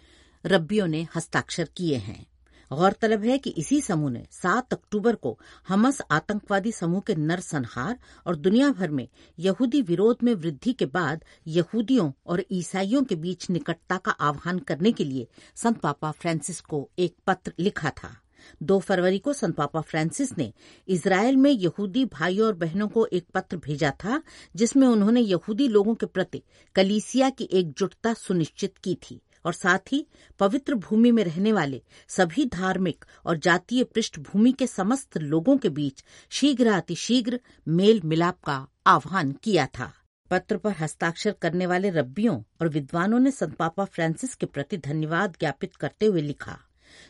रब्बियों 0.46 0.88
ने 0.88 1.08
हस्ताक्षर 1.16 1.70
किए 1.78 1.96
हैं। 1.96 2.26
गौरतलब 2.72 3.24
है 3.24 3.38
कि 3.38 3.50
इसी 3.50 3.82
समूह 3.82 4.12
ने 4.12 4.26
7 4.32 4.74
अक्टूबर 4.74 5.16
को 5.16 5.40
हमस 5.68 6.02
आतंकवादी 6.12 6.72
समूह 6.72 7.02
के 7.02 7.16
नरसंहार 7.16 8.00
और 8.28 8.36
दुनिया 8.36 8.70
भर 8.70 8.90
में 8.90 9.08
यहूदी 9.40 9.82
विरोध 9.82 10.18
में 10.24 10.34
वृद्धि 10.34 10.74
के 10.74 10.86
बाद 10.86 11.26
यहूदियों 11.48 12.12
और 12.26 12.44
ईसाइयों 12.52 13.04
के 13.04 13.16
बीच 13.16 13.50
निकटता 13.50 13.98
का 13.98 14.12
आह्वान 14.12 14.60
करने 14.60 14.92
के 14.92 15.04
लिए 15.04 15.28
संत 15.56 15.80
पापा 15.80 16.12
फ्रांसिस 16.12 16.62
को 16.62 16.90
एक 17.00 17.16
पत्र 17.28 17.54
लिखा 17.60 17.90
था। 17.90 18.18
दो 18.64 18.80
फरवरी 18.80 19.20
को 19.20 19.34
संत 19.34 19.56
पापा 19.56 19.82
फ्रांसिस 19.82 20.38
ने 20.38 20.54
इसराइल 20.88 21.36
में 21.36 21.52
यहूदी 21.52 22.06
भाइयों 22.06 22.48
और 22.48 22.54
बहनों 22.54 22.88
को 22.88 23.06
एक 23.06 23.26
पत्र 23.34 23.58
भेजा 23.58 23.92
था, 23.92 24.22
जिसमें 24.56 24.88
उन्होंने 24.88 25.22
यहूदी 25.22 25.68
लोगों 25.68 25.96
के 25.96 26.06
प्रति 26.06 26.44
कलीसिया 26.76 27.30
की 27.30 27.50
एकजुटता 27.52 28.14
सुनिश्चित 28.14 28.78
की 28.78 28.96
थी। 28.96 29.22
और 29.46 29.54
साथ 29.54 29.92
ही 29.92 30.06
पवित्र 30.40 30.76
भूमि 30.76 31.12
में 31.12 31.24
रहने 31.24 31.52
वाले 31.52 31.82
सभी 32.08 32.46
धार्मिक 32.46 33.06
और 33.26 33.38
जातीय 33.38 33.84
पृष्ठभूमि 33.84 34.52
के 34.52 34.68
समस्त 34.68 35.18
लोगों 35.18 35.58
के 35.58 35.70
बीच 35.70 36.04
शीघ्र 36.30 36.68
अतिशीघ्र 36.68 37.40
मेल 37.68 38.02
मिलाप 38.06 38.40
का 38.44 38.68
आह्वान 38.88 39.32
किया 39.32 39.66
था। 39.66 39.94
पत्र 40.32 40.58
पर 40.58 40.72
हस्ताक्षर 40.72 41.32
करने 41.32 41.66
वाले 41.66 41.90
रब्बियों 41.90 42.42
और 42.62 42.70
विद्वानों 42.70 43.20
ने 43.20 43.32
संत 43.32 43.56
पापा 43.56 43.86
फ्रांसिस 43.86 44.36
के 44.36 44.46
प्रति 44.46 44.78
धन्यवाद 44.78 45.36
ज्ञापित 45.40 45.76
करते 45.76 46.06
हुए 46.06 46.22
लिखा, 46.22 46.60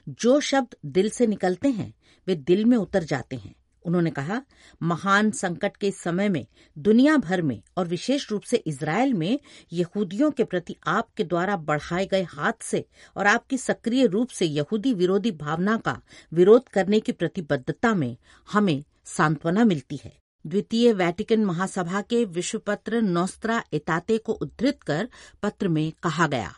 जो 0.09 0.39
शब्द 0.39 0.75
दिल 0.85 1.09
से 1.09 1.27
निकलते 1.27 1.69
हैं, 1.69 1.93
वे 2.27 2.35
दिल 2.35 2.65
में 2.65 2.77
उतर 2.77 3.03
जाते 3.03 3.35
हैं। 3.35 3.55
उन्होंने 3.85 4.09
कहा, 4.09 4.41
महान 4.83 5.31
संकट 5.31 5.77
के 5.77 5.91
समय 5.91 6.29
में, 6.29 6.45
दुनिया 6.77 7.17
भर 7.17 7.41
में 7.41 7.61
और 7.77 7.87
विशेष 7.87 8.31
रूप 8.31 8.41
से 8.41 8.57
इसराइल 8.57 9.13
में 9.13 9.39
यहूदियों 9.73 10.31
के 10.31 10.43
प्रति 10.43 10.75
आपके 10.87 11.23
द्वारा 11.23 11.57
बढ़ाए 11.57 12.05
गए 12.05 12.23
हाथ 12.23 12.63
से 12.63 12.85
और 13.17 13.27
आपकी 13.27 13.57
सक्रिय 13.57 14.05
रूप 14.05 14.29
से 14.29 14.45
यहूदी 14.45 14.93
विरोधी 14.93 15.31
भावना 15.31 15.77
का 15.77 16.01
विरोध 16.33 16.69
करने 16.69 16.99
की 16.99 17.11
प्रतिबद्धता 17.11 17.93
में 17.93 18.17
हमें 18.51 18.83
सांत्वना 19.05 19.65
मिलती 19.65 19.99
है। 20.05 20.17
द्वितीय 20.45 20.93
वैटिकन 20.93 21.45
महासभा 21.45 22.01
के 22.01 22.25
विश्व 22.25 22.59
पत्र 22.59 23.01
नौस्त्रा 23.01 23.63
एताते 23.73 24.17
को 24.17 24.33
उद्धृत 24.33 24.83
कर 24.83 25.09
पत्र 25.43 25.67
में 25.67 25.91
कहा 26.03 26.27
गया। 26.27 26.51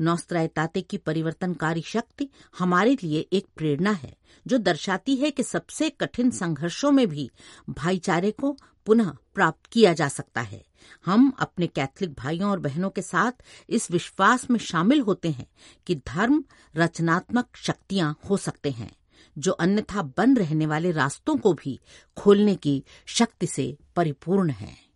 नौस्त्रा 0.00 0.40
एताते 0.40 0.80
की 0.80 0.96
परिवर्तनकारी 0.96 1.82
शक्ति 1.82 2.28
हमारे 2.58 2.96
लिए 3.02 3.26
एक 3.32 3.46
प्रेरणा 3.56 3.90
है, 3.90 4.16
जो 4.46 4.58
दर्शाती 4.58 5.16
है 5.16 5.30
कि 5.30 5.42
सबसे 5.42 5.90
कठिन 5.90 6.30
संघर्षों 6.30 6.90
में 6.90 7.06
भी 7.06 7.30
भाईचारे 7.70 8.30
को 8.30 8.56
पुनः 8.86 9.12
प्राप्त 9.34 9.66
किया 9.66 9.92
जा 9.92 10.08
सकता 10.08 10.40
है 10.40 10.64
हम 11.06 11.32
अपने 11.38 11.66
कैथलिक 11.66 12.14
भाइयों 12.14 12.50
और 12.50 12.60
बहनों 12.60 12.90
के 12.90 13.02
साथ 13.02 13.42
इस 13.68 13.90
विश्वास 13.90 14.50
में 14.50 14.58
शामिल 14.58 15.00
होते 15.00 15.30
हैं 15.30 15.46
कि 15.86 15.94
धर्म 15.94 16.44
रचनात्मक 16.76 17.56
शक्तियाँ 17.56 18.16
हो 18.30 18.36
सकते 18.36 18.70
हैं, 18.70 18.90
जो 19.38 19.52
अन्यथा 19.52 20.02
बंद 20.02 20.38
रहने 20.38 20.66
वाले 20.66 20.90
रास्तों 20.90 21.36
को 21.36 21.52
भी 21.52 21.78
खोलने 22.16 22.54
की 22.54 22.82
शक्ति 23.06 23.46
से 23.46 23.76
परिपूर्ण 23.96 24.50
हैं। 24.50 24.89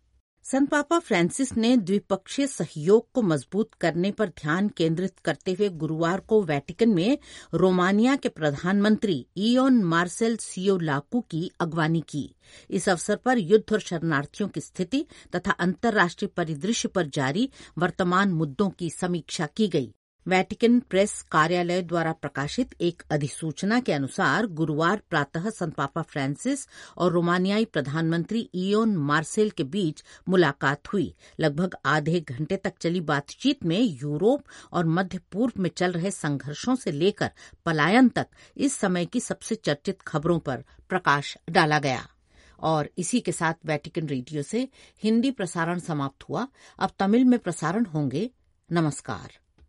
संत 0.45 0.69
पापा 0.69 0.99
फ्रांसिस 0.99 1.57
ने 1.57 1.77
द्विपक्षीय 1.77 2.47
सहयोग 2.47 3.11
को 3.11 3.21
मज़बूत 3.21 3.73
करने 3.73 4.11
पर 4.11 4.27
ध्यान 4.27 4.67
केंद्रित 4.69 5.19
करते 5.19 5.51
हुए 5.51 5.69
गुरुवार 5.69 6.19
को 6.19 6.41
वेटिकन 6.43 6.89
में 6.89 7.17
रोमानिया 7.53 8.15
के 8.15 8.29
प्रधानमंत्री 8.29 9.25
इयोन 9.37 9.83
मार्सेल 9.83 10.37
सियो 10.37 10.77
लाकू 10.77 11.21
की 11.21 11.51
अगवानी 11.59 12.03
की। 12.09 12.35
इस 12.69 12.89
अवसर 12.89 13.15
पर 13.15 13.37
युद्ध 13.37 13.73
और 13.73 13.79
शरणार्थियों 13.79 14.49
की 14.49 14.61
स्थिति 14.61 15.05
तथा 15.35 15.51
अंतर्राष्ट्रीय 15.51 16.29
परिदृश्य 16.37 16.87
पर 16.87 17.07
जारी 17.07 17.49
वर्तमान 17.77 18.33
मुद्दों 18.33 18.69
की 18.69 18.89
समीक्षा 18.89 19.47
की 19.47 19.67
गई। 19.67 19.93
वेटिकन 20.27 20.79
प्रेस 20.79 21.21
कार्यालय 21.21 21.81
द्वारा 21.81 22.11
प्रकाशित 22.11 22.69
एक 22.81 23.03
अधिसूचना 23.11 23.79
के 23.79 23.93
अनुसार 23.93 24.45
गुरुवार 24.45 25.01
प्रातः 25.09 25.49
संत 25.49 25.73
पापा 25.73 26.01
फ्रांसिस 26.01 26.67
और 26.97 27.11
रोमानियाई 27.11 27.65
प्रधानमंत्री 27.65 28.49
इयोन 28.53 28.95
मार्सेल 28.95 29.49
के 29.49 29.63
बीच 29.63 30.03
मुलाकात 30.29 30.93
हुई। 30.93 31.15
लगभग 31.39 31.75
आधे 31.85 32.19
घंटे 32.19 32.57
तक 32.57 32.73
चली 32.81 33.01
बातचीत 33.01 33.65
में 33.65 33.79
यूरोप 33.81 34.43
और 34.73 34.85
मध्य 34.85 35.19
पूर्व 35.31 35.61
में 35.61 35.69
चल 35.77 35.91
रहे 35.91 36.11
संघर्षों 36.11 36.75
से 36.75 36.91
लेकर 36.91 37.31
पलायन 37.65 38.09
तक 38.09 38.27
इस 38.57 38.73
समय 38.73 39.05
की 39.05 39.19
सबसे 39.19 39.55
चर्चित 39.55 40.01
खबरों 40.01 40.39
पर 40.39 40.63
प्रकाश 40.89 41.37
डाला 41.49 41.79
गया। 41.79 42.07
और 42.59 42.89
इसी 42.97 43.19
के 43.19 43.31
साथ 43.31 43.53
वेटिकन 43.65 44.07
रेडियो 44.07 44.43
से 44.43 44.69
हिंदी 45.03 45.31
प्रसारण 45.31 45.79
समाप्त 45.79 46.29
हुआ। 46.29 46.47
अब 46.79 46.91
तमिल 46.99 47.25
में 47.25 47.39
प्रसारण 47.39 47.85
होंगे। 47.85 48.29
नमस्कार। 48.71 49.44